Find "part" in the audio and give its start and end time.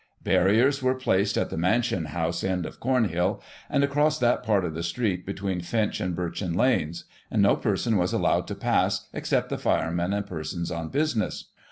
4.41-4.65